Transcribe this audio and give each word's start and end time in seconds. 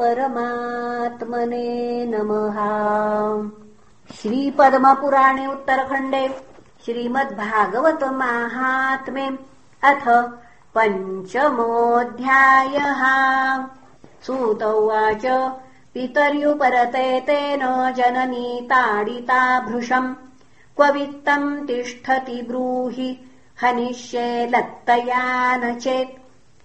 परमात्मने 0.00 2.06
नमः। 2.06 2.58
श्रीपद्मपुराणे 4.16 5.46
उत्तरखण्डे 5.46 6.40
श्रीमद्भागवतमाहात्म्ये 6.84 9.38
अथ 9.82 10.30
पञ्चमोऽध्यायः। 10.74 13.02
सूत 14.22 14.62
उवाच 14.62 15.52
पितर्युपरते 15.94 17.20
तेन 17.20 17.92
जननी 17.96 18.60
ताडिता 18.62 19.60
भृशम् 19.60 20.14
क्व 20.76 20.92
वित्तम् 20.92 21.66
तिष्ठति 21.66 22.42
ब्रूहि 22.42 23.20
हनिष्ये 23.62 24.46
लत्तया 24.46 25.56
न 25.56 25.74
चेत् 25.74 26.17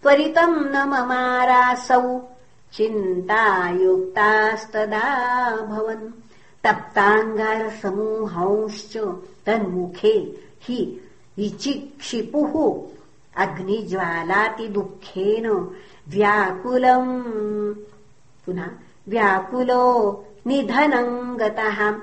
त्वरितम् 0.03 0.57
न 0.57 0.89
ममारासौ। 0.89 2.21
चिन्तायुक्तास्तदा 2.73 5.57
भवन्। 5.57 6.13
तप्ताङ्गारसमूहंश्च 6.65 9.17
तन्मुखे 9.47 10.41
हि 10.63 11.01
विचिक्षिपुः। 11.37 12.83
अग्निज्वालातिदुःखेन 13.43 15.77
व्याकुलम्। 16.09 17.75
पुनः 18.47 18.71
व्याकुलो 19.09 20.25
निधनम् 20.47 21.37
गतः। 21.37 21.95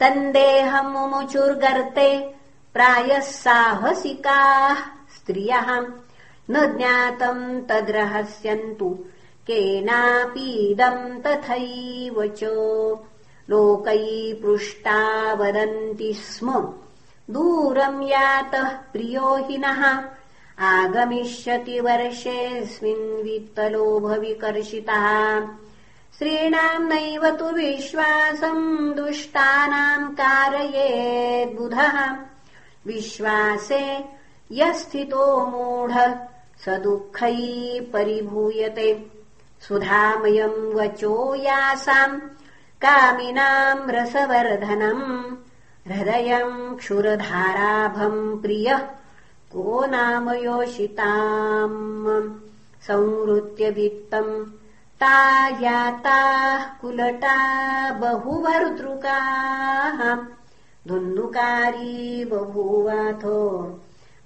तन्देहमुमुचुर्गर्ते 0.00 2.31
प्रायः 2.74 3.20
साहसिकाः 3.20 4.76
स्त्रियः। 5.16 5.86
न 6.50 6.50
ज्ञातम् 6.50 7.68
तद्रहस्यन्तु 7.68 8.98
केनापीदम् 9.46 11.20
तथैव 11.20 12.26
च। 12.26 12.40
लोकै 13.50 14.40
पृष्टा 14.42 15.32
वदन्ति 15.32 16.14
स्म। 16.14 16.74
दूरम् 17.30 18.02
यातः 18.02 18.68
प्रियो 18.68 19.36
हि 19.36 19.58
नः 19.58 20.04
आगमिष्यति 20.58 21.80
वर्षेऽस्मिन् 21.80 23.22
वित्तलोभविकर्षितः 23.22 25.46
स्त्रीणाम् 26.14 26.88
नैव 26.88 27.36
तु 27.36 27.44
विश्वासम् 27.44 28.94
दुष्टानाम् 28.94 30.14
कारयेद्बुधः 30.14 32.31
विश्वासे 32.86 34.04
यस्थितो 34.52 35.46
मूढ 35.46 35.92
स 36.64 36.68
दुःखै 36.68 37.90
परिभूयते। 37.92 39.06
सुधामयम् 39.68 40.74
वचो 40.74 41.34
यासाम् 41.34 42.20
कामिनाम् 42.84 43.90
रसवर्धनम्। 43.90 45.92
हृदयम् 45.92 46.76
क्षुरधाराभम् 46.76 48.42
प्रियः 48.42 48.80
को 49.52 49.86
नाम 49.86 50.30
योषिताम्? 50.30 52.34
संवृत्य 52.86 53.70
वित्तम् 53.70 54.44
ता 55.00 55.48
याताः 55.48 56.64
कुलटा 56.64 57.92
बहुभर्तृकाः 57.92 60.16
धुन्धुकारी 60.88 62.24
बभूवाथो। 62.24 63.80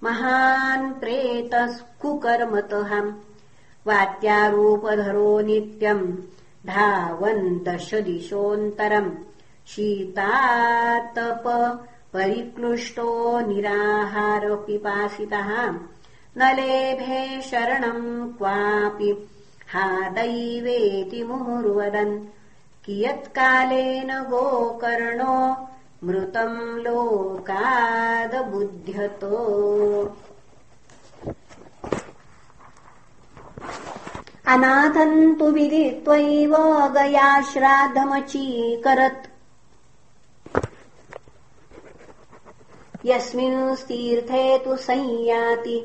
महान् 0.04 0.92
प्रेतः 0.92 1.78
कुकर्मतः 2.02 3.12
वात्यारूपधरो 3.86 5.40
नित्यम् 5.40 6.12
धावन्तश 6.66 7.94
दिशोऽन्तरम् 7.94 9.10
शीतातप 9.66 11.42
परिक्लुष्टो 12.12 13.40
निराहारपिपासितः। 13.40 15.74
न 16.38 16.38
लेभे 16.38 17.42
शरणम् 17.42 18.32
क्वापि 18.32 19.28
हा 19.72 20.08
दैवेति 20.08 21.24
मुहुर्वदन्। 21.24 22.20
कियत्कालेन 22.84 24.22
गोकर्णो 24.22 25.68
मृतम् 26.06 26.58
लोकादबुध्यतो 26.84 27.62
अनाथन्तु 34.54 35.46
श्राद्धमचीकरत् 37.50 39.26
यस्मिंस्तीर्थे 43.06 44.44
तु 44.64 44.76
संयाति 44.86 45.78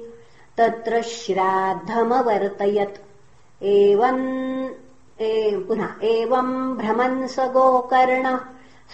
तत्र 0.58 1.02
श्राद्धमवर्तयत्। 1.16 2.98
एवम् 3.64 4.26
पुनः 5.68 5.92
एवम् 6.04 6.54
भ्रमन् 6.78 7.28
स 7.28 7.36
गोकर्ण 7.56 8.38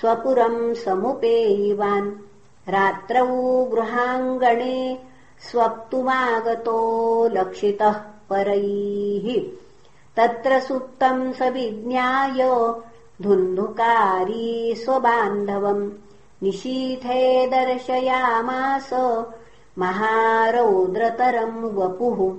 स्वपुरम् 0.01 0.75
समुपेयिवान्। 0.75 2.11
रात्रौ 2.69 3.65
गृहाङ्गणे 3.65 4.99
स्वप्तुमागतो 5.51 6.77
लक्षितः 7.27 7.93
परैः। 8.29 9.41
तत्र 10.17 10.59
सुप्तम् 10.59 11.33
स 11.33 11.41
विज्ञाय 11.41 12.71
धुन्धुकारी 13.21 14.75
स्वबान्धवम्। 14.75 15.91
निशीथे 16.43 17.47
दर्शयामास 17.47 18.89
महारौद्रतरम् 19.77 21.63
वपुः। 21.63 22.37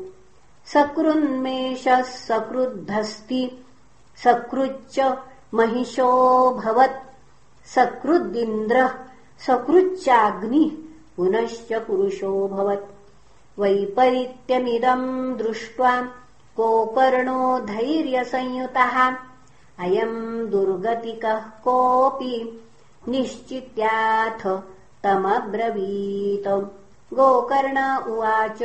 सकृन्मेषः 0.67 2.03
सकृद्धस्ति। 2.03 3.65
सकृच्च 4.25 5.17
महिषोऽभवत् 5.55 7.08
सकृदिन्द्रः 7.75 8.91
सकृच्चाग्निः 9.47 10.71
पुनश्च 11.17 11.73
पुरुषोऽभवत् 11.73 12.91
वैपरीत्यमिदम् 13.61 15.37
दृष्ट्वा 15.37 16.01
कोकर्णो 16.57 17.59
धैर्यसंयुतः 17.59 18.97
अयम् 19.79 20.49
दुर्गतिकः 20.51 21.39
कोऽपि 21.39 22.35
निश्चित्याथ 23.09 24.43
तमब्रवीत। 25.05 26.49
गोकर्ण 27.15 27.79
उवाच 28.13 28.59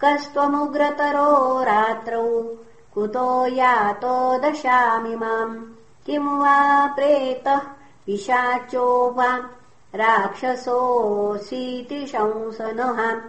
कस्त्वमुग्रतरो 0.00 1.62
रात्रौ 1.62 2.26
कुतो 2.94 3.46
यातो 3.46 4.38
दशामि 4.38 5.16
माम्। 5.16 5.64
वा 6.10 6.86
प्रेतः 6.86 7.60
पिशाचो 8.06 9.10
वा 9.10 9.40
राक्षसोऽसीति 9.94 12.06
शंसनः। 12.06 13.20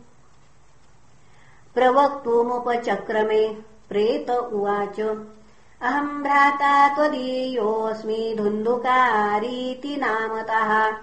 प्रवक्तुमुपचक्रमे 1.75 3.57
प्रेत 3.89 4.31
उवाच। 4.31 5.27
अहम् 5.81 6.23
भ्राता 6.23 6.95
त्वदीयोऽस्मि 6.95 8.35
धुन्धुकारीति 8.39 9.97
नामतः। 9.97 10.97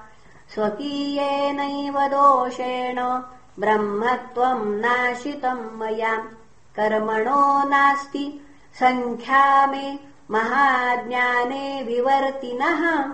स्वकीयेनैव 0.54 2.08
दोषेण 2.08 3.22
ब्रह्मत्वम् 3.60 4.80
नाशितम् 4.80 5.80
मया 5.80 6.28
कर्मणो 6.76 7.70
नास्ति। 7.70 8.46
सङ्ख्या 8.80 9.68
मे 9.68 10.00
महाज्ञाने 10.32 11.84
विवर्तिनः। 11.84 13.12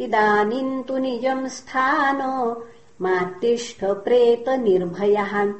इदानीम् 0.00 0.84
तु 0.84 0.98
निजम् 0.98 1.48
स्थान 1.48 2.20
मात्तिष्ठ 3.00 3.84
प्रेत 3.84 4.48
निर्भयः 4.48 5.52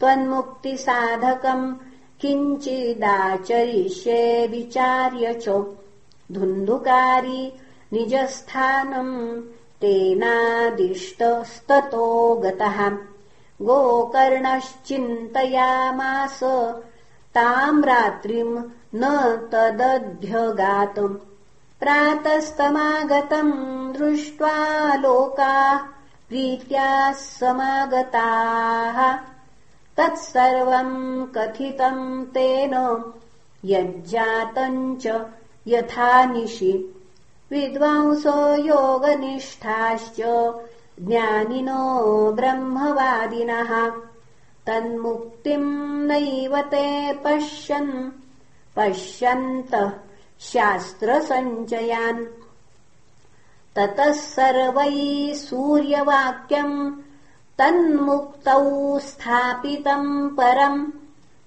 त्वन्मुक्तिसाधकम् 0.00 1.74
किञ्चिदाचरिष्ये 2.20 4.46
विचार्य 4.46 5.34
च। 5.34 5.76
धुन्धुकारी 6.32 7.52
निजस्थानम् 7.92 9.42
तेनादिष्टस्ततो 9.80 12.34
गतः। 12.34 12.98
गोकर्णश्चिन्तयामास 13.62 16.40
ताम् 17.34 17.84
रात्रिम् 17.84 18.62
न 18.94 19.02
तदध्यगातम् 19.52 21.14
प्रातस्तमागतम् 21.80 23.52
दृष्ट्वा 23.92 24.56
लोकाः 24.94 25.78
प्रीत्याः 26.28 27.12
समागताः। 27.12 28.98
तत्सर्वम् 29.96 31.26
कथितम् 31.26 32.26
तेन 32.26 32.74
यज्जातम् 33.64 34.96
च 35.00 35.06
यथानिशि 35.66 36.72
विद्वांसो 37.50 38.54
योगनिष्ठाश्च 38.56 40.16
ज्ञानिनो 41.00 41.82
ब्रह्मवादिनः 42.32 43.92
तन्मुक्तिम् 44.66 46.06
नैव 46.06 46.60
ते 46.60 47.12
पश्यन्। 47.12 48.10
पश्यन्तः 48.76 49.92
शास्त्रसञ्चयान्। 50.40 52.26
ततः 53.76 54.12
सर्वैः 54.12 55.34
सूर्यवाक्यम् 55.34 56.92
तन्मुक्तौ 57.58 58.98
स्थापितम् 58.98 60.30
परम्। 60.30 60.92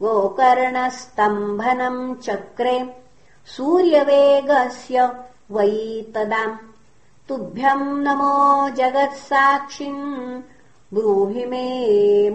गोकर्णस्तम्भनम् 0.02 2.16
चक्रे 2.16 2.96
सूर्यवेगस्य 3.46 5.24
वै 5.52 6.06
तदाम् 6.16 6.58
तुभ्यम् 7.30 8.04
नमो 8.04 8.70
जगत्साक्षिम् 8.70 10.42
ब्रूहि 10.94 11.46
मे 11.46 11.66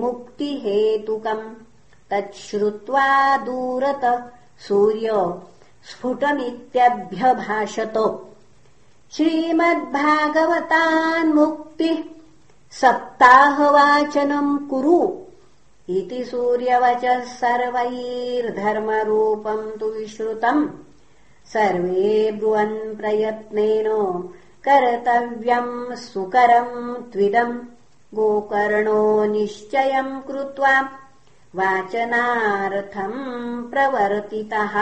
मुक्तिहेतुकम्। 0.00 1.54
तच्छ्रुत्वा 2.10 3.06
दूरत 3.46 4.04
सूर्य 4.68 5.08
स्फुटमित्यभ्यभाषत 5.90 7.96
श्रीमद्भागवतान्मुक्तिः 9.12 12.02
सप्ताहवाचनम् 12.80 14.52
कुरु 14.70 14.98
इति 15.96 16.20
सूर्यवचः 16.24 17.20
सर्वैर्धर्मरूपम् 17.40 19.66
तु 19.80 19.86
विश्रुतम् 19.96 20.62
सर्वे 21.52 22.12
ब्रुवन् 22.38 22.96
प्रयत्नेन 22.96 23.88
कर्तव्यम् 24.68 25.74
सुकरम् 26.04 26.76
त्विदम् 27.12 27.54
गोकर्णो 28.14 29.24
निश्चयम् 29.24 30.22
कृत्वा 30.22 30.80
वाचनार्थम् 31.54 33.18
प्रवर्तितः। 33.70 34.74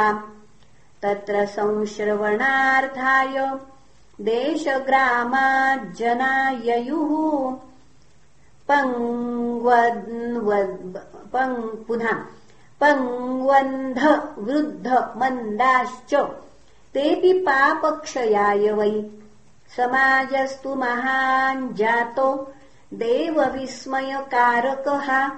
तत्र 1.02 1.46
संश्रवणार्थाय 1.46 3.36
देशग्रामाज्जनाययुः 4.20 5.20
पुनः 11.86 12.18
पङ्वन्ध 12.80 14.00
वृद्ध 14.38 14.88
मन्दाश्च 15.16 16.14
तेऽपि 16.94 17.32
पापक्षयाय 17.46 18.72
वै। 18.72 18.92
समाजस्तु 19.76 20.74
महान् 20.74 21.74
जातो 21.74 22.28
देवविस्मयकारकः। 22.94 25.30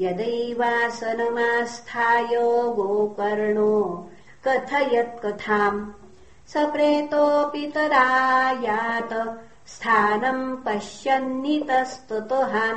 यदैवासनमास्थाय 0.00 2.28
गोकर्णो। 2.72 4.10
कथयत्कथाम् 4.44 5.90
स 6.48 6.56
प्रेतोऽपि 6.56 7.72
तदायात 7.74 9.40
स्थानम् 9.66 10.56
पश्यन्नितस्ततः। 10.66 12.72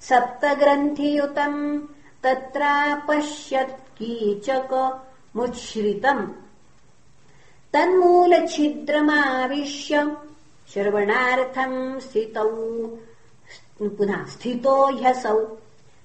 सप्तग्रन्थियुतम् 0.00 1.80
तत्रापश्यत् 2.22 3.70
कीचकमुच्छ्रितम् 3.70 6.26
तन्मूलछिद्रमाविश्य। 7.72 10.16
श्रवणार्थम् 10.72 12.00
स्थितौ 12.00 12.98
पुनः 13.82 14.26
स्थितो 14.26 15.02
ह्यसौ। 15.02 15.58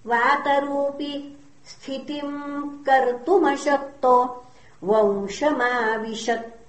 वातरूपि 0.06 1.38
स्थितिम् 1.66 2.86
कर्तुमशक्तो। 2.86 4.46
वंशमाविशत्। 4.84 6.62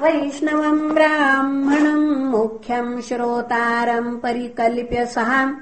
वैष्णवम् 0.00 0.94
ब्राह्मणम् 0.94 2.26
मुख्यम् 2.26 3.02
श्रोतारम् 3.02 4.20
परिकल्प्य 4.20 5.06
सः। 5.06 5.52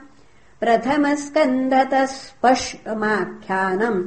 प्रथमस्कन्धतः 0.61 2.07
स्पष्टमाख्यानम् 2.07 4.05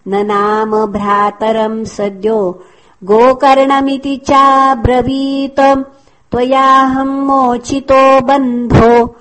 न 0.08 0.18
नाम 0.26 0.86
भ्रातरम् 0.86 1.84
सद्यो 1.84 2.62
गोकर्णमिति 3.04 4.16
चाब्रवीत। 4.16 5.84
त्वयाहम् 6.32 7.26
मोचितो 7.26 8.20
बन्धो 8.20 9.14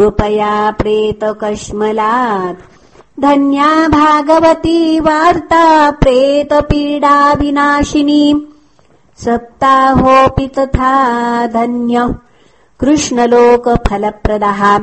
कृपया 0.00 0.70
प्रेतकश्मलात्। 0.70 2.56
धन्या 3.20 3.88
भागवती 3.88 5.00
वार्ता 5.00 5.90
प्रेतपीडाविनाशिनी 5.90 8.46
सप्ताहोऽपि 9.18 10.46
तथा 10.46 11.46
धन्य। 11.46 12.14
कृष्णलोकफलप्रदः। 12.80 14.80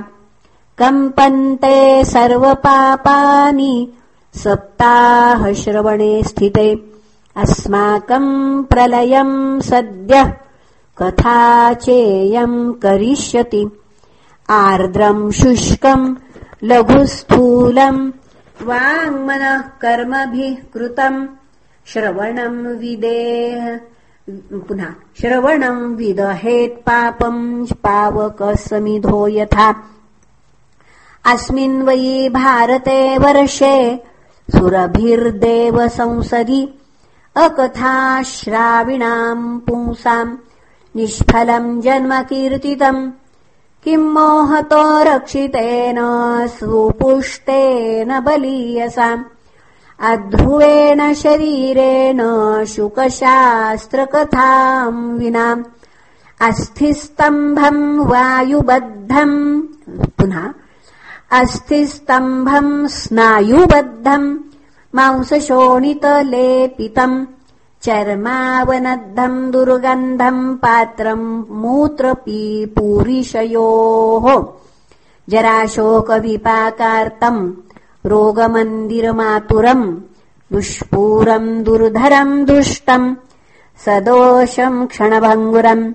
कम्पन्ते 0.78 2.06
सर्वपापानि। 2.06 3.94
सप्ताहश्रवणे 4.36 6.24
स्थिते। 6.24 6.90
अस्माकम् 7.36 8.64
प्रलयम् 8.64 9.62
सद्यः। 9.62 10.34
कथा 10.98 11.74
चेयम् 11.74 12.74
करिष्यति 12.74 13.68
आर्द्रम् 14.50 15.32
शुष्कम् 15.32 16.16
लघुस्थूलम् 16.64 18.12
वाङ्मनः 18.68 19.62
कर्मभिः 19.82 20.56
कृतम् 20.74 21.28
श्रवणम् 21.86 22.78
विदेह 22.78 23.80
पुनः 24.68 24.94
श्रवणम् 25.22 25.96
विदहेत्पापम् 25.96 27.66
पावकसमिधो 27.74 29.28
यथा। 29.28 29.76
अस्मिन् 31.34 31.84
वै 31.84 32.30
भारते 32.30 33.18
वर्षे 33.18 34.00
सुरभिर्देव 34.52 35.88
संसदि 35.88 36.74
अकथाश्राविणाम् 37.36 39.60
पुंसाम् 39.60 40.38
निष्फलम् 40.96 41.82
जन्मकीर्तितम् 41.82 43.12
किम् 43.84 44.14
मोहतो 44.14 45.04
रक्षितेन 45.04 45.98
सुपुष्टेन 46.48 48.20
बलीयसाम् 48.20 49.24
अध्रुवेण 50.00 51.14
शरीरेण 51.14 52.22
शुकशास्त्रकथाम् 52.66 55.20
विना। 55.20 55.64
अस्थिस्तम्भम् 56.42 58.10
वायुबद्धम् 58.10 59.62
पुनः 60.18 60.54
अस्थिस्तम्भम् 61.32 62.88
स्नायुबद्धम् 62.88 64.38
मांसशोणितलेपितम् 64.96 67.26
चर्मावनद्धम् 67.86 69.40
दुर्गन्धम् 69.52 70.42
पात्रम् 70.64 71.28
मूत्रपीपूरिशयोः 71.62 72.26
जराशोकविपाकार्तम् 75.32 77.42
रोगमन्दिरमातुरम् 78.12 79.86
दुष्पूरम् 80.54 81.50
दुर्धरम् 81.66 82.46
दुष्टम् 82.50 83.08
सदोषम् 83.86 84.88
क्षणभङ्गुरम् 84.94 85.86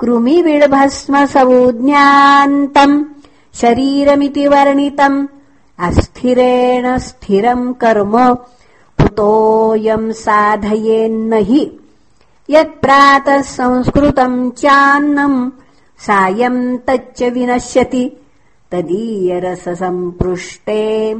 कृमिविड्भस्म 0.00 1.14
सौज्ञान्तम् 1.34 2.96
शरीरमिति 3.60 4.44
वर्णितम् 4.52 5.26
अस्थिरेण 5.86 6.86
स्थिरम् 7.06 7.72
कर्म 7.82 8.16
कुतोऽयम् 9.02 10.12
साधयेन्न 10.12 11.32
हि 11.32 11.78
यत्प्रातः 12.50 13.42
संस्कृतम् 13.42 14.50
चान्नम् 14.50 15.50
सायम् 15.98 16.78
तच्च 16.78 17.22
विनश्यति। 17.22 18.12
तदीयरससम्पृष्टे 18.72 21.14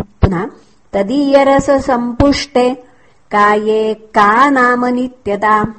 पुनः 0.00 0.46
तदीयरससम्पुष्टे 0.92 2.84
काये 3.30 3.94
का 3.94 4.50
नाम 4.50 4.86
नित्यता? 4.86 5.74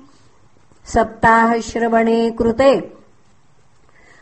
सप्ताहश्रवणे 0.85 2.31
कृते 2.31 2.91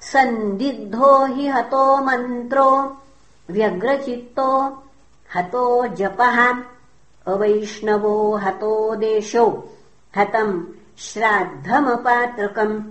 सन्दिग्धो 0.01 1.27
हि 1.27 1.49
हतो 1.49 1.97
मन्त्रो 1.97 2.97
व्यग्रचित्तो 3.51 4.83
हतो 5.35 5.87
जपः। 5.87 6.53
अवैष्णवो 7.27 8.37
हतो 8.37 8.95
देशो 8.95 9.77
हतम् 10.17 10.65
श्राद्धमपात्रकम्। 10.99 12.83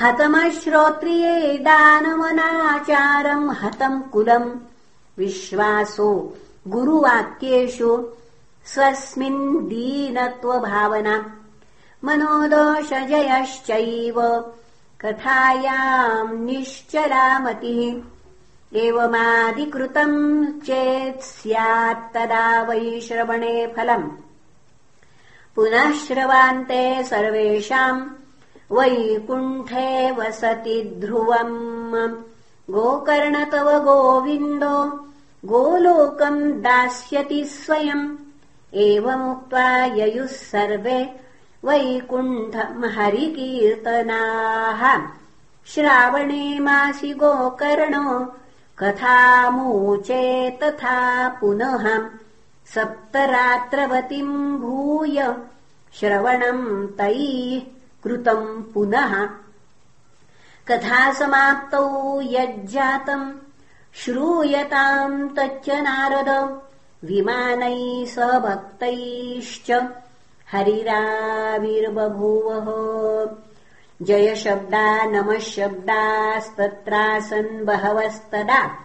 हतमश्रोत्रिये 0.00 1.58
दानमनाचारम् 1.58 3.50
हतम् 3.50 4.02
कुलम्। 4.02 4.58
विश्वासो 5.18 6.36
गुरुवाक्येषु 6.68 8.08
स्वस्मिन् 8.64 9.68
दीनत्वभावना। 9.68 11.36
मनोदोषजयश्चैव 12.04 12.94
कथायाम् 15.04 16.44
निश्चलामतिः। 16.44 18.02
एवमादिकृतम् 18.78 20.46
चेत् 20.60 21.22
स्यात्तदा 21.22 22.62
वै 22.62 23.00
श्रवणे 23.00 23.66
फलम्। 23.76 24.10
पुनः 25.56 25.92
श्रवान्ते 25.92 27.04
सर्वेषाम्। 27.04 28.08
वैकुण्ठे 28.72 30.10
वसति 30.10 30.96
ध्रुवम्। 30.98 32.12
गोकर्ण 32.72 33.50
तव 33.50 33.84
गोविन्दो। 33.84 34.88
गोलोकम् 35.44 36.52
दास्यति 36.52 37.44
स्वयम्। 37.44 38.16
एवमुक्त्वा 38.74 39.84
ययुः 39.84 40.26
सर्वे 40.26 41.29
वैकुण्ठम् 41.64 42.84
हरिकीर्तनाः 42.96 44.82
श्रावणे 45.66 46.58
मासि 46.58 47.12
गोकर्णो 47.20 48.20
कथामूचे 48.78 50.24
तथा 50.62 50.96
पुनः 51.40 51.84
सप्तरात्रवतीम् 52.74 54.58
भूय 54.60 55.18
श्रवणम् 56.00 56.88
तैः 56.98 57.60
कृतम् 58.04 58.62
पुनः। 58.74 59.12
कथासमाप्तौ 60.68 61.84
यज्जातम् 62.20 63.32
श्रूयताम् 63.94 65.28
तच्च 65.36 65.70
नारद 65.86 66.30
विमानैः 67.04 68.38
भक्तैश्च 68.38 69.70
हरिराविर्बभूवः 70.52 72.68
जयशब्दा 74.02 75.04
नमः 75.04 75.38
शब्दास्तत्रासन् 75.38 77.64
बहवस्तदा। 77.64 78.84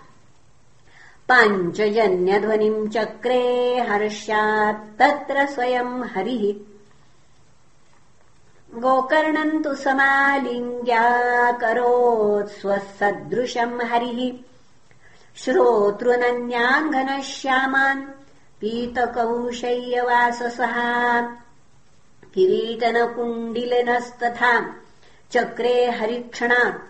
पाञ्चजन्यध्वनिम् 1.29 2.89
चक्रे 2.89 3.79
हर्ष्यात्तत्र 3.79 5.45
स्वयम् 5.45 6.03
हरिः। 6.03 6.75
गोकर्णम् 8.79 9.63
तु 9.63 9.75
समालिङ्ग्याकरोत् 9.75 12.61
स्वसदृशम् 12.61 13.81
हरिः। 13.81 14.37
श्रोतृनन्याङ्गनश्यामान् 15.35 18.03
पीतकौशय्यवाससः 18.61 20.75
किरीटनकुण्डिलिनस्तथा 22.35 24.53
चक्रे 25.33 25.75
हरिक्षणात् 25.99 26.83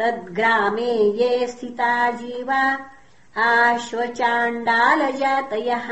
तद्ग्रामे 0.00 0.92
ये 1.20 1.30
स्थिता 1.48 1.92
जीवा 2.20 2.62
आश्वचाण्डालजातयः 3.46 5.88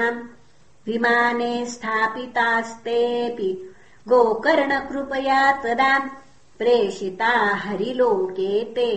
विमाने 0.86 1.54
स्थापितास्तेऽपि 1.72 3.50
गोकर्णकृपया 4.08 5.40
तदा 5.64 5.92
प्रेषिता 6.58 7.32
हरिलोके 7.64 8.52
ते। 8.76 8.90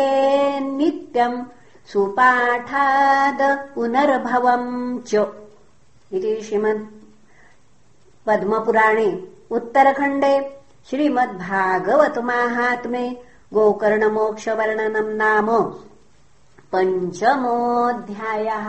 नित्यम् 0.60 1.44
सुपाठाद 1.92 3.40
पुनर्भवम् 3.74 5.00
च। 5.08 5.10
इति 6.12 6.40
श्रीमद् 6.42 6.86
पद्मपुराणे 8.26 9.08
उत्तरखण्डे 9.50 10.34
श्रीमद्भागवतमाहात्म्ये 10.90 13.22
गोकर्णमोक्षवर्णनम् 13.54 15.16
नाम 15.16 15.48
पञ्चमोऽध्यायः 16.72 18.68